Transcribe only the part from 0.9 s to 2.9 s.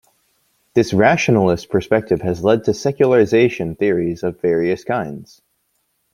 rationalist perspective has led to